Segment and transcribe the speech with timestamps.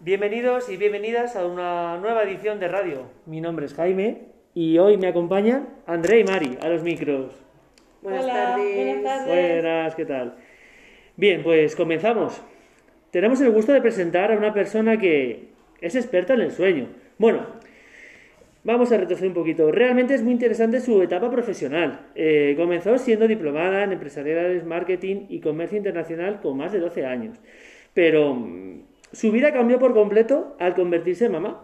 [0.00, 3.10] Bienvenidos y bienvenidas a una nueva edición de radio.
[3.24, 7.47] Mi nombre es Jaime y hoy me acompañan André y Mari a los micros.
[8.08, 8.74] Buenas Hola, tardes.
[8.74, 9.26] buenas tardes.
[9.26, 10.34] Buenas, ¿qué tal?
[11.16, 12.40] Bien, pues comenzamos.
[13.10, 15.48] Tenemos el gusto de presentar a una persona que
[15.82, 16.88] es experta en el sueño.
[17.18, 17.46] Bueno,
[18.64, 19.70] vamos a retroceder un poquito.
[19.70, 22.06] Realmente es muy interesante su etapa profesional.
[22.14, 27.38] Eh, comenzó siendo diplomada en empresariales, marketing y comercio internacional con más de 12 años.
[27.92, 31.62] Pero mm, su vida cambió por completo al convertirse en mamá.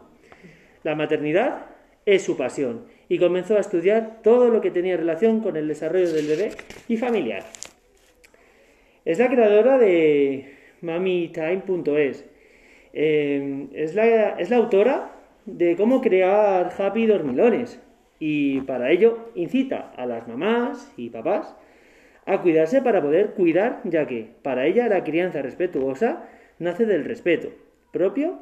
[0.82, 1.68] La maternidad
[2.04, 6.12] es su pasión y comenzó a estudiar todo lo que tenía relación con el desarrollo
[6.12, 6.52] del bebé
[6.88, 7.44] y familiar.
[9.04, 12.24] Es la creadora de mamitime.es.
[12.92, 15.12] Eh, es, la, es la autora
[15.46, 17.80] de cómo crear happy dormilones
[18.18, 21.54] y para ello incita a las mamás y papás
[22.26, 26.24] a cuidarse para poder cuidar, ya que para ella la crianza respetuosa
[26.58, 27.48] nace del respeto
[27.92, 28.38] propio.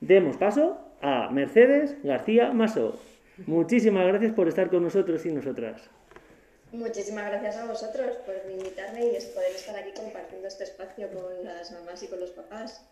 [0.00, 2.98] Demos paso a Mercedes García Maso.
[3.46, 5.82] Muchísimas gracias por estar con nosotros y nosotras.
[6.72, 11.72] Muchísimas gracias a vosotros por invitarme y poder estar aquí compartiendo este espacio con las
[11.72, 12.84] mamás y con los papás.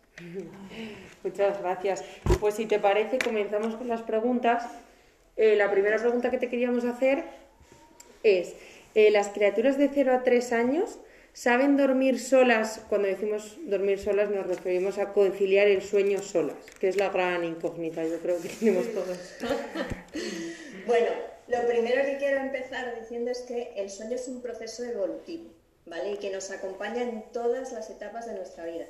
[1.23, 2.05] Muchas gracias.
[2.41, 4.65] Pues si te parece, comenzamos con las preguntas.
[5.37, 7.25] Eh, la primera pregunta que te queríamos hacer
[8.23, 8.55] es,
[8.95, 10.99] eh, ¿las criaturas de 0 a 3 años
[11.37, 12.81] saben dormir solas?
[12.89, 17.45] Cuando decimos dormir solas nos referimos a conciliar el sueño solas, que es la gran
[17.45, 19.19] incógnita, yo creo que tenemos todos.
[20.87, 21.09] Bueno,
[21.48, 25.51] lo primero que quiero empezar diciendo es que el sueño es un proceso evolutivo,
[25.84, 26.12] ¿vale?
[26.12, 28.84] Y que nos acompaña en todas las etapas de nuestra vida.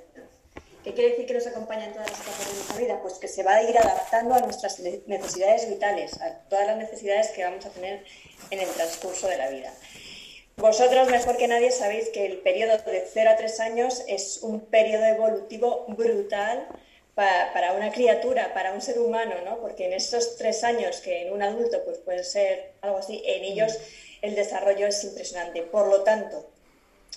[0.84, 3.00] ¿Qué quiere decir que nos acompaña en todas las etapas de nuestra vida?
[3.00, 7.28] Pues que se va a ir adaptando a nuestras necesidades vitales, a todas las necesidades
[7.30, 8.04] que vamos a tener
[8.50, 9.72] en el transcurso de la vida.
[10.58, 14.60] Vosotros, mejor que nadie, sabéis que el periodo de 0 a 3 años es un
[14.60, 16.66] periodo evolutivo brutal
[17.14, 19.58] para, una criatura, para un ser humano, ¿no?
[19.58, 23.44] Porque en estos tres años, que en un adulto pues puede ser algo así, en
[23.44, 23.78] ellos
[24.22, 25.60] el desarrollo es impresionante.
[25.60, 26.48] Por lo tanto,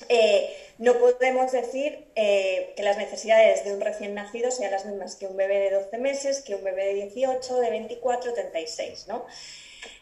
[0.09, 5.15] eh, no podemos decir eh, que las necesidades de un recién nacido sean las mismas
[5.15, 9.25] que un bebé de 12 meses, que un bebé de 18, de 24, 36, ¿no?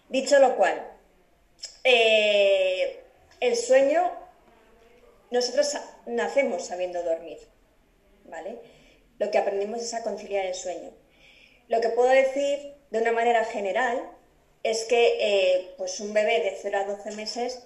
[0.10, 0.92] Dicho lo cual,
[1.84, 3.04] eh,
[3.40, 4.12] el sueño,
[5.32, 7.38] nosotros nacemos sabiendo dormir,
[8.26, 8.58] ¿vale?
[9.20, 10.92] Lo que aprendimos es a conciliar el sueño.
[11.68, 14.02] Lo que puedo decir de una manera general
[14.64, 17.64] es que eh, pues un bebé de 0 a 12 meses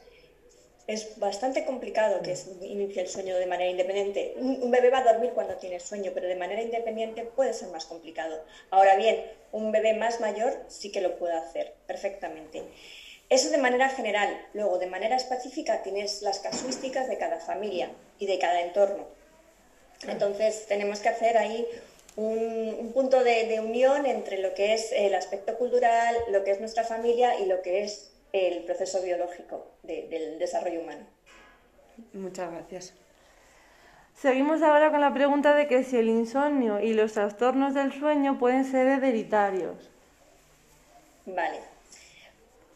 [0.87, 4.33] es bastante complicado que inicie el sueño de manera independiente.
[4.37, 7.85] Un, bebé va a dormir cuando tiene sueño, pero de manera independiente puede ser más
[7.85, 8.43] complicado.
[8.71, 12.63] Ahora bien, un bebé más mayor sí que lo puede hacer perfectamente.
[13.31, 14.45] Eso de manera general.
[14.53, 19.07] Luego, de manera específica, tienes las casuísticas de cada familia y de cada entorno.
[20.05, 21.65] Entonces, tenemos que hacer ahí
[22.17, 26.51] un, un punto de, de, unión entre lo que es el aspecto cultural, lo que
[26.51, 31.05] es nuestra familia y lo que es el proceso biológico de, del desarrollo humano.
[32.11, 32.93] Muchas gracias.
[34.13, 38.37] Seguimos ahora con la pregunta de que si el insomnio y los trastornos del sueño
[38.37, 39.89] pueden ser hereditarios.
[41.25, 41.70] Vale.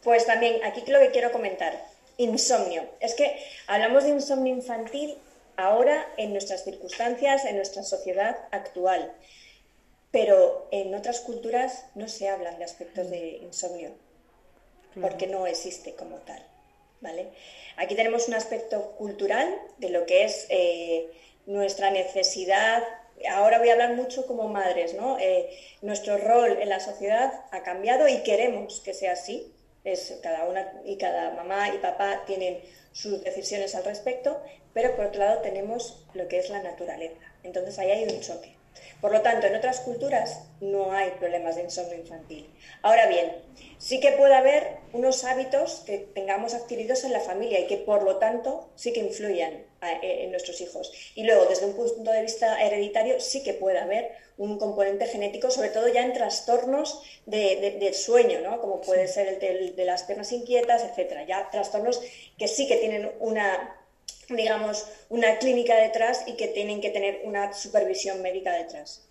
[0.05, 1.83] Pues también aquí lo que quiero comentar,
[2.17, 2.83] insomnio.
[2.99, 3.35] Es que
[3.66, 5.17] hablamos de insomnio infantil
[5.57, 9.11] ahora en nuestras circunstancias, en nuestra sociedad actual,
[10.11, 13.89] pero en otras culturas no se hablan de aspectos de insomnio,
[15.01, 16.45] porque no existe como tal.
[17.01, 17.29] ¿vale?
[17.77, 21.09] Aquí tenemos un aspecto cultural de lo que es eh,
[21.47, 22.83] nuestra necesidad.
[23.31, 25.17] Ahora voy a hablar mucho como madres, ¿no?
[25.17, 25.49] Eh,
[25.81, 29.51] nuestro rol en la sociedad ha cambiado y queremos que sea así.
[29.85, 32.59] Es, cada una y cada mamá y papá tienen
[32.91, 34.41] sus decisiones al respecto,
[34.73, 37.22] pero por otro lado tenemos lo que es la naturaleza.
[37.43, 38.54] Entonces ahí hay un choque.
[39.01, 42.49] Por lo tanto, en otras culturas no hay problemas de insomnio infantil.
[42.81, 43.31] Ahora bien,
[43.77, 48.03] sí que puede haber unos hábitos que tengamos adquiridos en la familia y que por
[48.03, 49.63] lo tanto sí que influyan
[50.01, 50.91] en nuestros hijos.
[51.16, 55.49] Y luego, desde un punto de vista hereditario, sí que puede haber un componente genético,
[55.49, 58.59] sobre todo ya en trastornos de, de, del sueño, ¿no?
[58.59, 61.25] como puede ser el de, de las piernas inquietas, etcétera.
[61.25, 62.01] Ya trastornos
[62.37, 63.75] que sí que tienen una
[64.29, 69.05] digamos, una clínica detrás y que tienen que tener una supervisión médica detrás.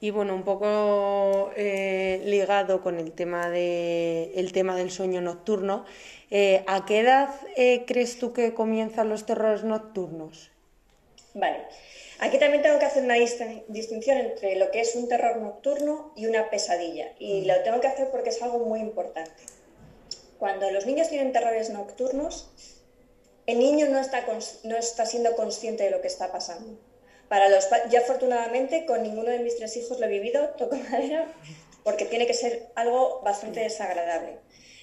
[0.00, 5.84] Y bueno, un poco eh, ligado con el tema, de, el tema del sueño nocturno,
[6.30, 10.52] eh, ¿a qué edad eh, crees tú que comienzan los terrores nocturnos?
[11.34, 11.64] Vale.
[12.20, 16.26] Aquí también tengo que hacer una distinción entre lo que es un terror nocturno y
[16.26, 17.12] una pesadilla.
[17.18, 19.42] Y lo tengo que hacer porque es algo muy importante.
[20.38, 22.50] Cuando los niños tienen terrores nocturnos,
[23.48, 24.26] el niño no está,
[24.64, 26.78] no está siendo consciente de lo que está pasando.
[27.30, 31.34] Para los, yo afortunadamente con ninguno de mis tres hijos lo he vivido, toco madera,
[31.82, 34.36] porque tiene que ser algo bastante desagradable.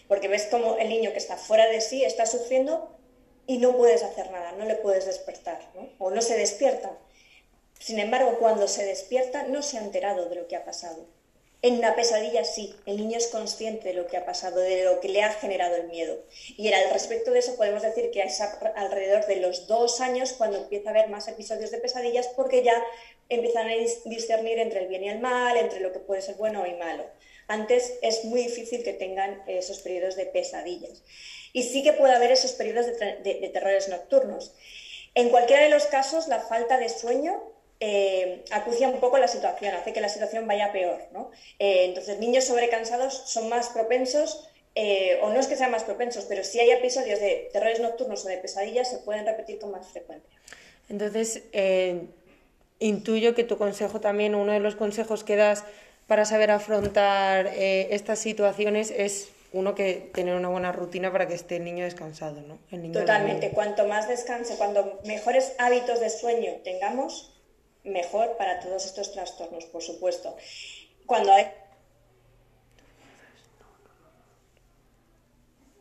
[0.08, 2.98] Porque ves como el niño que está fuera de sí está sufriendo
[3.46, 5.60] y no puedes hacer nada, no le puedes despertar,
[6.00, 6.98] o no se despierta.
[7.80, 11.06] Sin embargo, cuando se despierta no se ha enterado de lo que ha pasado.
[11.62, 15.00] En una pesadilla sí, el niño es consciente de lo que ha pasado, de lo
[15.00, 16.24] que le ha generado el miedo.
[16.58, 18.40] Y al respecto de eso podemos decir que es
[18.76, 22.84] alrededor de los dos años cuando empieza a haber más episodios de pesadillas porque ya
[23.30, 23.74] empiezan a
[24.06, 27.06] discernir entre el bien y el mal, entre lo que puede ser bueno y malo.
[27.48, 31.04] Antes es muy difícil que tengan esos periodos de pesadillas.
[31.54, 34.54] Y sí que puede haber esos periodos de terrores nocturnos.
[35.16, 39.76] En cualquiera de los casos, la falta de sueño eh, acucia un poco la situación,
[39.76, 41.02] hace que la situación vaya peor.
[41.12, 41.32] ¿no?
[41.60, 46.26] Eh, entonces, niños sobrecansados son más propensos, eh, o no es que sean más propensos,
[46.26, 49.88] pero si hay episodios de terrores nocturnos o de pesadillas, se pueden repetir con más
[49.88, 50.40] frecuencia.
[50.90, 51.44] Entonces,
[52.80, 55.64] intuyo que tu consejo también, uno de los consejos que das
[56.08, 61.56] para saber afrontar estas situaciones es uno que tener una buena rutina para que esté
[61.56, 62.60] el niño descansado, ¿no?
[62.92, 63.52] Totalmente.
[63.52, 67.35] Cuanto más descanse, cuando mejores hábitos de sueño tengamos,
[67.86, 70.36] mejor para todos estos trastornos, por supuesto.
[71.06, 71.48] Cuando hay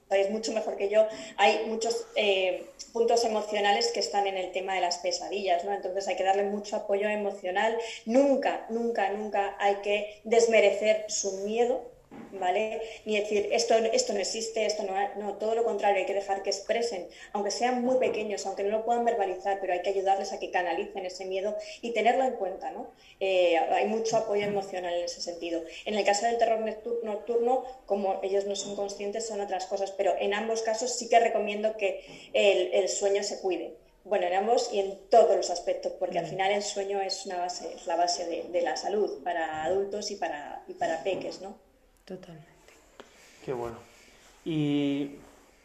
[0.09, 1.07] sabéis mucho mejor que yo,
[1.37, 5.73] hay muchos eh, puntos emocionales que están en el tema de las pesadillas, ¿no?
[5.73, 7.77] Entonces hay que darle mucho apoyo emocional.
[8.07, 11.94] Nunca, nunca, nunca hay que desmerecer su miedo,
[12.39, 12.81] ¿vale?
[13.05, 16.43] Ni decir, esto, esto no existe, esto no, no, todo lo contrario, hay que dejar
[16.43, 20.33] que expresen, aunque sean muy pequeños, aunque no lo puedan verbalizar, pero hay que ayudarles
[20.33, 22.91] a que canalicen ese miedo y tenerlo en cuenta, ¿no?
[23.21, 25.63] Eh, hay mucho apoyo emocional en ese sentido.
[25.85, 26.61] En el caso del terror
[27.03, 31.21] nocturno, como ellos no son conscientes, son otras cosas, pero en ambos casos sí que
[31.21, 33.77] recomiendo que el, sueño se cuide.
[34.05, 36.29] Bueno, en ambos y en todos los aspectos, porque al mm.
[36.29, 40.11] final el sueño es una base, es la base de, de la salud para adultos
[40.11, 41.59] y para, y para peques, ¿no?
[42.05, 42.49] Totalmente.
[43.45, 43.79] Qué bueno.
[44.45, 45.17] Y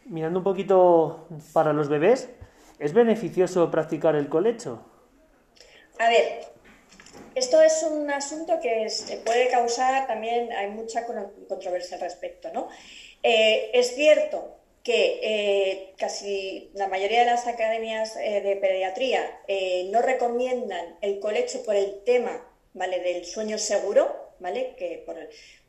[0.06, 2.28] mirando un poquito para los bebés,
[2.78, 4.82] ¿es beneficioso practicar el colecho?
[5.98, 6.46] A ver,
[7.34, 12.68] esto es un asunto que se puede causar también, hay mucha controversia al respecto, ¿no?
[13.22, 19.22] Eh, es cierto que eh, casi la mayoría de las academias eh, de pediatría
[19.90, 23.00] no recomiendan el colecho por el tema ¿vale?
[23.00, 24.74] del sueño seguro, ¿vale?
[24.76, 25.16] Que por,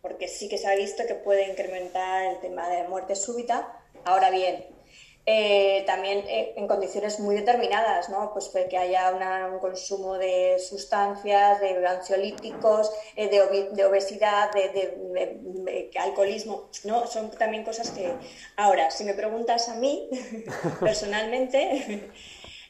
[0.02, 3.78] porque sí que se ha visto que puede incrementar el tema de muerte súbita.
[4.04, 4.66] Ahora bien,
[5.28, 8.34] eh, también eh, en condiciones muy determinadas, ¿no?
[8.34, 9.12] Pues que haya
[9.52, 17.06] un consumo de sustancias, de ansiolíticos, eh, de, obesidad, de, alcoholismo, ¿no?
[17.06, 18.12] Son también cosas que...
[18.58, 20.10] Ahora, si me preguntas a mí,
[20.80, 22.10] personalmente,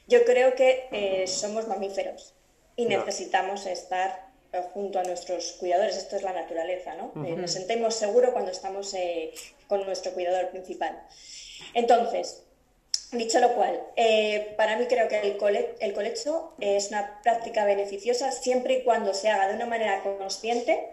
[0.07, 2.33] yo creo que somos mamíferos
[2.75, 4.30] y necesitamos estar
[4.73, 5.97] junto a nuestros cuidadores.
[5.97, 7.25] Esto es la naturaleza, ¿no?
[7.25, 9.33] Eh, nos sentimos seguros cuando estamos eh,
[9.67, 11.01] con nuestro cuidador principal.
[11.73, 12.43] Entonces,
[13.11, 15.37] dicho lo cual, eh, para mí creo que el,
[15.79, 20.89] el colecho es una práctica beneficiosa siempre y cuando se haga de una manera consciente,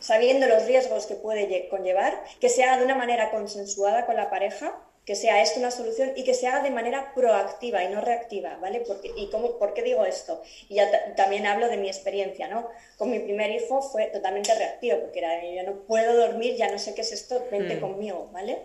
[0.00, 4.30] sabiendo los riesgos que puede conllevar, que se haga de una manera consensuada con la
[4.30, 8.00] pareja que sea esto una solución y que se haga de manera proactiva y no
[8.00, 8.80] reactiva, ¿vale?
[8.86, 10.40] Porque, ¿Y cómo, por qué digo esto?
[10.68, 12.68] Y ya también hablo de mi experiencia, ¿no?
[12.98, 16.78] Con mi primer hijo fue totalmente reactivo, porque era, yo no puedo dormir, ya no
[16.78, 17.80] sé qué es esto, vente mm.
[17.80, 18.62] conmigo, ¿vale?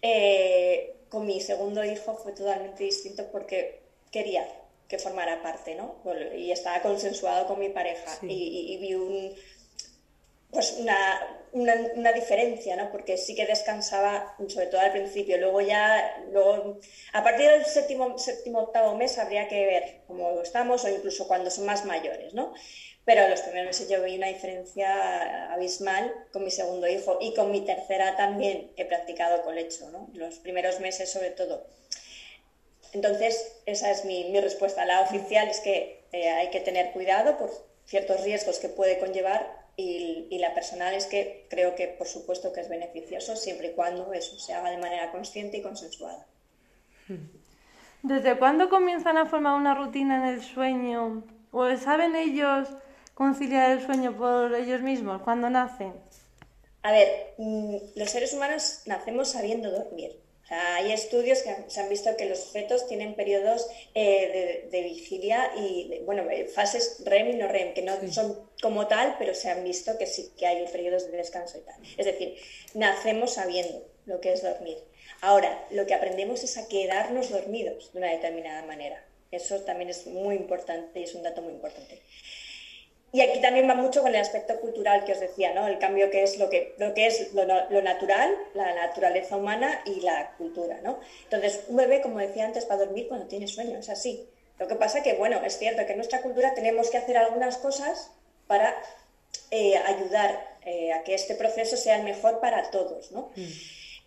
[0.00, 4.48] Eh, con mi segundo hijo fue totalmente distinto porque quería
[4.88, 5.96] que formara parte, ¿no?
[6.34, 9.34] Y estaba consensuado con mi pareja y, y vi un,
[10.50, 12.90] pues una, una, diferencia, ¿no?
[12.90, 15.38] Porque sí que descansaba, sobre todo al principio.
[15.38, 16.78] Luego ya, luego,
[17.12, 21.50] a partir del séptimo, séptimo octavo mes habría que ver cómo estamos o incluso cuando
[21.50, 22.54] son más mayores, ¿no?
[23.04, 27.50] Pero los primeros meses yo vi una diferencia abismal con mi segundo hijo y con
[27.50, 30.10] mi tercera también he practicado colecho, ¿no?
[30.12, 31.66] Los primeros meses sobre todo.
[32.92, 34.84] Entonces, esa es mi, mi respuesta.
[34.86, 37.50] La oficial es que eh, hay que tener cuidado por
[37.86, 42.60] ciertos riesgos que puede conllevar y, la personal es que creo que por supuesto que
[42.60, 46.26] es beneficioso siempre y cuando eso se haga de manera consciente y consensuada.
[48.02, 51.24] ¿Desde cuándo comienzan a formar una rutina en el sueño?
[51.52, 52.68] ¿O saben ellos
[53.14, 55.94] conciliar el sueño por ellos mismos cuando nacen?
[56.82, 60.18] A ver, mm, los seres humanos nacemos sabiendo dormir.
[60.50, 66.00] Hay estudios que se han visto que los fetos tienen periodos eh, de, vigilia y,
[66.06, 69.62] bueno, eh, fases REM y no REM, que no son como tal, pero se han
[69.62, 71.76] visto que sí que hay periodos de descanso y tal.
[71.96, 72.36] Es decir,
[72.74, 74.78] nacemos sabiendo lo que es dormir.
[75.20, 79.04] Ahora, lo que aprendemos es a quedarnos dormidos de una determinada manera.
[79.30, 82.00] Eso también es muy importante y es un dato muy importante.
[83.10, 85.66] Y aquí también va mucho con el aspecto cultural que os decía, ¿no?
[85.66, 90.00] El cambio que es lo que, lo que es lo, natural, la naturaleza humana y
[90.00, 91.00] la cultura, ¿no?
[91.24, 94.28] Entonces, un bebé, como decía antes, va a dormir cuando tiene sueño, es así.
[94.58, 97.56] Lo que pasa que, bueno, es cierto que en nuestra cultura tenemos que hacer algunas
[97.56, 98.10] cosas
[98.46, 98.74] para
[99.50, 103.30] eh, ayudar eh, a que este proceso sea el mejor para todos, ¿no?
[103.36, 103.46] Mm.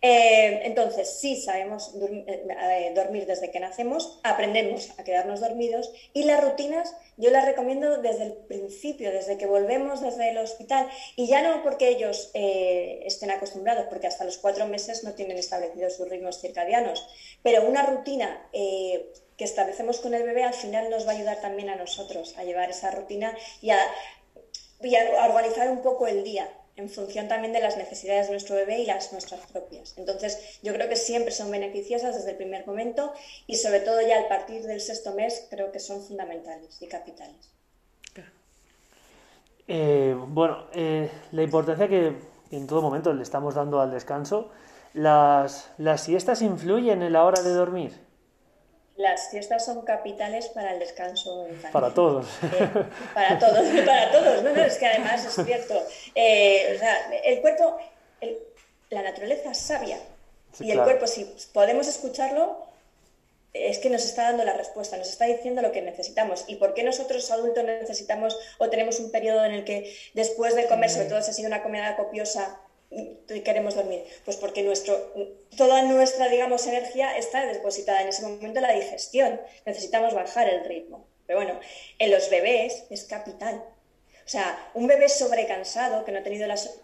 [0.04, 6.44] Eh, entonces, sí sabemos eh, dormir desde que nacemos, aprendemos a quedarnos dormidos y las
[6.44, 11.44] rutinas yo las recomiendo desde el principio, desde que volvemos desde el hospital y ya
[11.44, 16.10] no porque ellos eh, estén acostumbrados, porque hasta los cuatro meses no tienen establecidos sus
[16.10, 17.08] ritmos circadianos,
[17.44, 21.70] pero una rutina que establecemos con el bebé al final nos va a ayudar también
[21.70, 23.80] a nosotros a llevar esa rutina y a
[25.28, 28.86] organizar un poco el día en función también de las necesidades de nuestro bebé y
[28.86, 29.98] las nuestras propias.
[29.98, 33.12] Entonces, yo creo que siempre son beneficiosas desde el primer momento
[33.48, 37.52] y sobre todo ya a partir del sexto mes creo que son fundamentales y capitales.
[39.68, 42.16] Eh, bueno, eh, la importancia que
[42.52, 44.50] en todo momento le estamos dando al descanso,
[44.94, 48.11] ¿las, ¿las siestas influyen en la hora de dormir?
[49.02, 51.72] Las siestas son capitales para el descanso infantil.
[51.72, 52.28] Para todos.
[52.44, 52.70] Eh,
[53.14, 54.44] para todos, para todos.
[54.44, 55.84] No, no, es que además es cierto.
[56.14, 57.78] Eh, o sea, el cuerpo,
[58.90, 59.98] la naturaleza es sabia.
[60.60, 62.58] y el cuerpo, si podemos escucharlo,
[63.54, 66.46] es que nos está dando la respuesta, nos está diciendo lo que necesitamos.
[66.48, 70.68] ¿Y por qué nosotros adultos necesitamos o tenemos un periodo en el que después de
[70.68, 72.60] comer, sobre todo si ha sido una comida copiosa,
[73.44, 74.04] queremos dormir?
[74.26, 75.14] Pues porque nuestro,
[75.56, 79.40] toda nuestra, digamos, energía está depositada en ese momento en la digestión.
[79.66, 81.08] Necesitamos bajar el ritmo.
[81.26, 81.60] Pero bueno,
[82.00, 83.64] en los bebés es capital.
[84.26, 86.80] O sea, un bebé sobrecansado que no ha tenido las...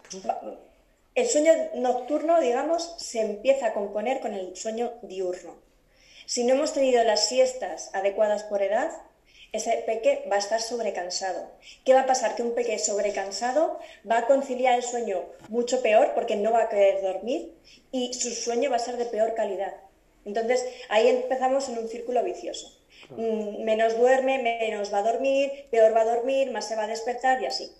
[1.14, 5.60] El sueño nocturno, digamos, se empieza a componer con el sueño diurno.
[6.26, 8.90] Si no hemos tenido las siestas adecuadas por edad,
[9.52, 11.50] ese peque va a estar sobrecansado.
[11.84, 12.34] ¿Qué va a pasar?
[12.36, 13.78] Que un peque sobrecansado
[14.08, 17.54] va a conciliar el sueño mucho peor porque no va a querer dormir
[17.90, 19.74] y su sueño va a ser de peor calidad.
[20.24, 22.78] Entonces ahí empezamos en un círculo vicioso.
[23.10, 26.88] Mm, menos duerme, menos va a dormir, peor va a dormir, más se va a
[26.88, 27.72] despertar y así.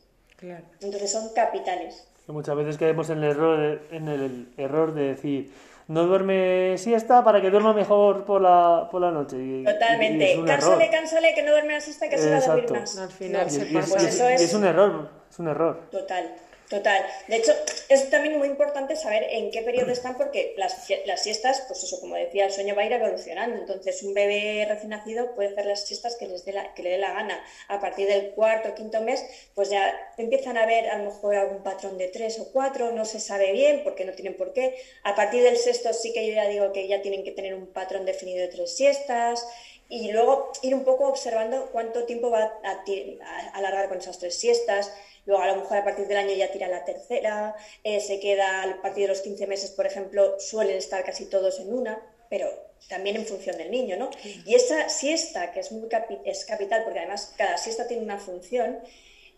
[0.80, 2.06] Entonces son capitales.
[2.28, 5.50] Muchas veces caemos en el error, en el error de decir,
[5.88, 9.64] no duerme siesta para que duerma mejor por la, por la noche.
[9.64, 10.42] Totalmente.
[10.46, 12.98] cánsale, cánsale, que no duerme la siesta, que se va a dormir más.
[12.98, 13.98] Al final se pasa.
[14.34, 15.88] es, es un error, es un error.
[15.90, 16.34] Total.
[16.68, 17.06] Total.
[17.28, 17.52] De hecho,
[17.88, 21.98] es también muy importante saber en qué periodo están porque las, las, siestas, pues eso,
[21.98, 23.56] como decía, el sueño va a ir evolucionando.
[23.56, 26.90] Entonces, un bebé recién nacido puede hacer las siestas que, les dé la, que le
[26.90, 27.42] dé la gana.
[27.68, 31.36] A partir del cuarto o quinto mes, pues ya empiezan a ver a lo mejor
[31.36, 34.76] algún patrón de tres o cuatro, no se sabe bien porque no tienen por qué.
[35.04, 37.68] A partir del sexto sí que yo ya digo que ya tienen que tener un
[37.68, 39.46] patrón definido de tres siestas
[39.88, 44.38] y luego ir un poco observando cuánto tiempo va a, a alargar con esas tres
[44.38, 44.92] siestas
[45.28, 47.54] Luego, a lo mejor a partir del año ya tira la tercera,
[47.84, 51.60] eh, se queda a partir de los 15 meses, por ejemplo, suelen estar casi todos
[51.60, 52.48] en una, pero
[52.88, 54.08] también en función del niño, ¿no?
[54.46, 55.86] Y esa siesta, que es, muy
[56.24, 58.78] es capital, porque además cada siesta tiene una función,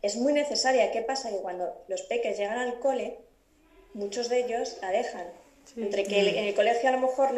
[0.01, 0.93] es muy necesaria.
[0.93, 1.29] ¿Qué pasa?
[1.29, 3.19] Que cuando los peques llegan al cole,
[3.93, 5.27] muchos de ellos la dejan.
[5.77, 7.31] Entre que en el colegio a lo mejor,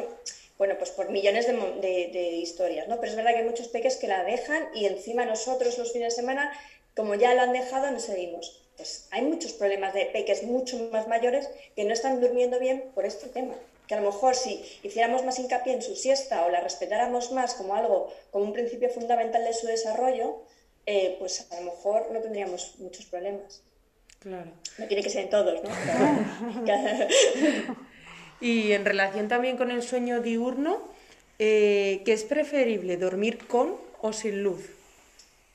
[0.59, 3.01] bueno, pues por millones de, de, historias, ¿no?
[3.01, 6.15] Pero es verdad que hay muchos peques que la dejan y encima nosotros los fines
[6.15, 6.53] de semana
[6.95, 8.61] como ya lo han dejado, no seguimos.
[8.77, 13.05] Pues hay muchos problemas de peques mucho más mayores que no están durmiendo bien por
[13.05, 13.55] este tema.
[13.87, 17.55] Que a lo mejor si hiciéramos más hincapié en su siesta o la respetáramos más
[17.55, 20.43] como algo, como un principio fundamental de su desarrollo,
[20.87, 23.63] eh, pues a lo mejor no tendríamos muchos problemas.
[24.19, 24.51] Claro.
[24.79, 25.71] No tiene que ser en todos, ¿no?
[28.41, 30.81] y en relación también con el sueño diurno,
[31.39, 34.71] eh, ¿qué es preferible, dormir con o sin luz?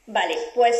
[0.05, 0.75] Vale, pues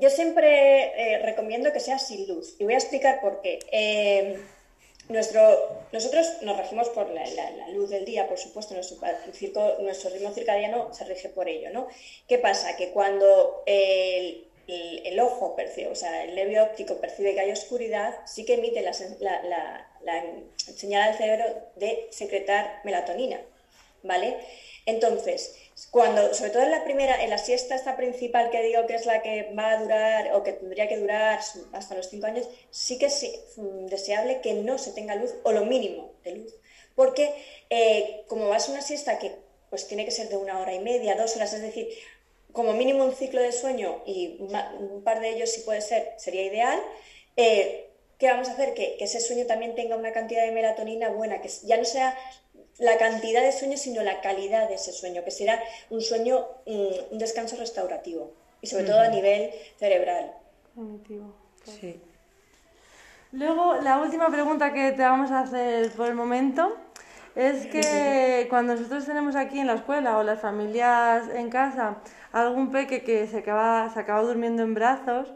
[0.00, 3.58] yo siempre eh, recomiendo que sea sin luz y voy a explicar por qué.
[3.70, 4.40] Eh,
[5.08, 5.40] nuestro,
[5.92, 7.24] nosotros nos regimos por la,
[7.70, 8.98] luz del día, por supuesto, nuestro,
[9.80, 11.70] nuestro, ritmo circadiano se rige por ello.
[11.70, 11.88] ¿no?
[12.28, 12.76] ¿Qué pasa?
[12.76, 14.46] Que cuando el,
[15.20, 18.92] ojo percibe, o sea, el nervio óptico percibe que hay oscuridad, sí que emite la,
[20.56, 21.44] señal al cerebro
[21.76, 23.40] de secretar melatonina.
[24.02, 24.36] ¿Vale?
[24.86, 25.54] Entonces,
[25.90, 29.06] cuando, sobre todo en la primera, en la siesta esta principal que digo que es
[29.06, 31.40] la que va a durar o que tendría que durar
[31.72, 33.26] hasta los cinco años, sí que es
[33.56, 36.54] mm, deseable que no se tenga luz o lo mínimo de luz.
[36.94, 37.32] Porque
[37.70, 39.36] eh, como vas a una siesta que
[39.70, 41.88] pues tiene que ser de una hora y media, dos horas, es decir,
[42.52, 46.42] como mínimo un ciclo de sueño y un par de ellos si puede ser, sería
[46.42, 46.80] ideal.
[47.36, 47.86] Eh,
[48.18, 48.74] ¿Qué vamos a hacer?
[48.74, 52.14] Que, ese sueño también tenga una cantidad de melatonina buena, que ya no sea
[52.80, 57.18] la cantidad de sueño, sino la calidad de ese sueño, que será un sueño, un
[57.18, 60.32] descanso restaurativo y sobre todo a nivel cerebral.
[61.64, 62.00] Sí.
[63.32, 66.76] Luego, la última pregunta que te vamos a hacer por el momento
[67.36, 71.98] es que cuando nosotros tenemos aquí en la escuela o las familias en casa
[72.32, 75.32] algún peque que se acaba, se acaba durmiendo en brazos,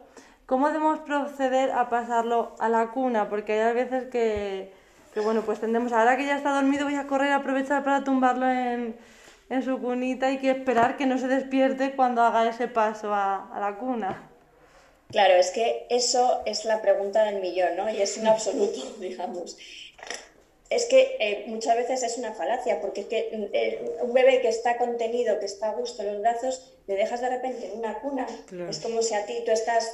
[0.47, 3.29] ¿cómo debemos proceder a pasarlo a la cuna?
[3.29, 4.73] Porque hay veces que
[5.15, 8.03] que bueno, pues tendemos, ahora que ya está dormido, voy a correr a aprovechar para
[8.03, 8.97] tumbarlo en,
[9.65, 13.79] su cunita y que esperar que no se despierte cuando haga ese paso a, la
[13.79, 14.29] cuna.
[15.13, 17.89] Claro, es que eso es la pregunta del millón, ¿no?
[17.89, 19.57] Y es un absoluto, digamos.
[20.71, 24.49] Es que eh, muchas veces es una falacia, porque es que eh, un bebé que
[24.49, 28.01] está contenido, que está a gusto en los brazos, le dejas de repente en una
[28.01, 28.27] cuna.
[28.69, 29.89] Es como si a ti tú estás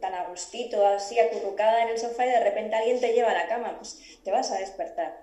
[0.00, 3.34] tan a gustito, así acurrucada en el sofá y de repente alguien te lleva a
[3.34, 5.22] la cama, pues te vas a despertar.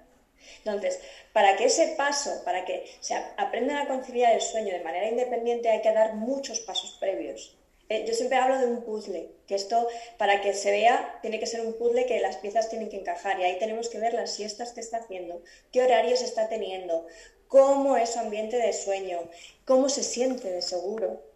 [0.59, 0.99] Entonces,
[1.33, 5.69] para que ese paso, para que se aprendan a conciliar el sueño de manera independiente,
[5.69, 7.55] hay que dar muchos pasos previos.
[7.89, 11.47] Eh, yo siempre hablo de un puzzle, que esto, para que se vea, tiene que
[11.47, 14.31] ser un puzzle que las piezas tienen que encajar y ahí tenemos que ver las
[14.31, 15.41] siestas que está haciendo,
[15.71, 17.07] qué horarios está teniendo,
[17.47, 19.27] cómo es su ambiente de sueño,
[19.65, 21.28] cómo se siente de seguro,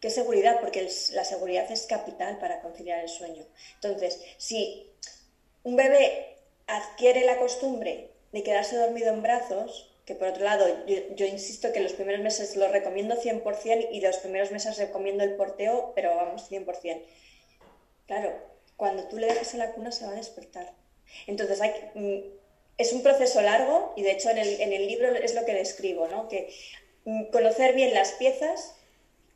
[0.00, 3.44] qué seguridad, porque la seguridad es capital para conciliar el sueño.
[3.74, 4.90] Entonces, si
[5.62, 6.36] un bebé
[6.66, 11.80] adquiere la costumbre de quedarse dormido en brazos, que por otro lado, yo, insisto que
[11.80, 16.48] los primeros meses lo recomiendo 100% y los primeros meses recomiendo el porteo, pero vamos,
[16.50, 17.02] 100%.
[18.06, 18.32] Claro,
[18.76, 20.72] cuando tú le dejas en la cuna se va a despertar.
[21.26, 21.60] Entonces,
[21.94, 22.18] mm,
[22.78, 25.54] es un proceso largo y de hecho en el, en el libro es lo que
[25.54, 26.28] describo, ¿no?
[26.28, 26.54] que
[27.04, 28.76] mm, conocer bien las piezas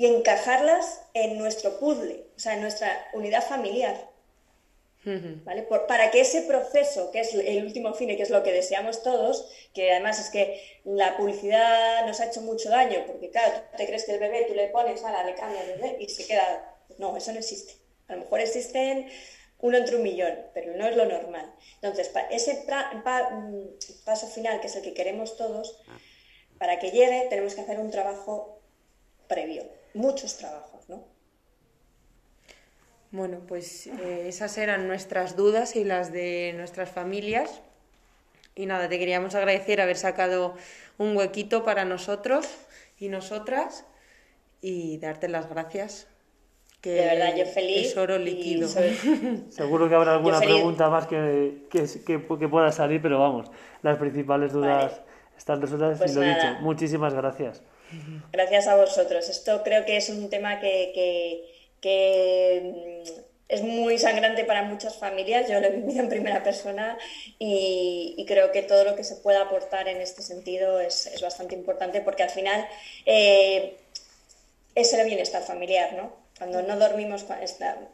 [0.01, 4.09] y encajarlas en nuestro puzzle, o sea, en nuestra unidad familiar.
[5.05, 5.63] ¿Vale?
[5.89, 9.03] para que ese proceso, que es el último fin y que es lo que deseamos
[9.03, 13.77] todos, que además es que la publicidad nos ha hecho mucho daño, porque claro, tú
[13.77, 15.67] te crees que el bebé tú le pones, a la le cambias
[15.99, 16.77] y se queda.
[16.97, 17.75] No, eso no existe.
[18.09, 19.07] A lo mejor existen
[19.59, 21.53] uno entre un millón, pero no es lo normal.
[21.75, 25.79] Entonces, ese mm, paso final, que es el que queremos todos,
[26.57, 28.61] para que llegue tenemos que hacer un trabajo
[29.29, 31.05] previo, muchos trabajos, ¿no?
[33.13, 37.61] Bueno, pues eh, esas eran nuestras dudas y las de nuestras familias.
[38.55, 40.55] Y nada, te queríamos agradecer haber sacado
[40.99, 42.47] un huequito para nosotros
[42.99, 43.85] y nosotras
[44.61, 46.07] y darte las gracias.
[46.81, 47.89] Que de verdad, yo feliz.
[47.89, 48.69] Tesoro líquido.
[49.51, 53.51] Seguro que habrá alguna pregunta más que, que, que, pueda salir, pero vamos,
[53.83, 55.01] las principales dudas
[55.37, 56.47] están resueltas y pues lo he dicho.
[56.61, 57.63] Muchísimas gracias.
[58.33, 59.29] Gracias a vosotros.
[59.29, 61.45] Esto creo que es un tema que
[61.83, 66.97] mm, es muy sangrante para muchas familias, yo lo he vivido en primera persona
[67.39, 72.01] y, creo que todo lo que se pueda aportar en este sentido es, bastante importante
[72.01, 72.65] porque al final
[73.07, 73.77] eh,
[74.77, 76.13] es el bienestar familiar, ¿no?
[76.41, 77.27] Cuando no dormimos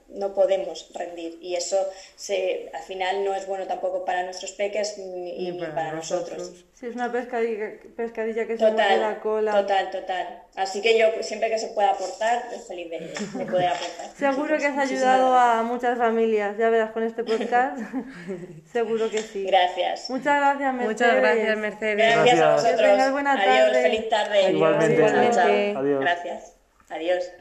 [0.07, 4.99] no podemos rendir y eso se, al final no es bueno tampoco para nuestros peques
[4.99, 6.65] ni, para, nosotros.
[6.73, 9.51] Sí, es una pescadilla, pescadilla que se mueve la cola.
[9.51, 10.43] Total, total.
[10.55, 14.11] Así que yo siempre que se pueda aportar, es feliz de, de poder aportar.
[14.17, 17.81] Seguro que has ayudado a muchas familias, ya verás con este podcast.
[18.73, 19.45] Seguro que sí.
[19.45, 20.09] Gracias.
[20.09, 20.93] Muchas gracias, Mercedes.
[20.93, 21.97] Muchas gracias, Mercedes.
[21.97, 22.81] Gracias, a vosotros.
[22.81, 23.59] Que tengas buena tarde.
[23.59, 24.53] Adiós, feliz tarde.
[24.53, 25.05] Igualmente.
[25.05, 26.01] Adiós.
[26.01, 26.53] Gracias.
[26.91, 27.33] Adiós.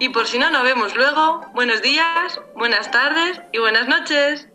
[0.00, 4.49] Y por si no nos vemos luego, buenos días, buenas tardes y buenas noches.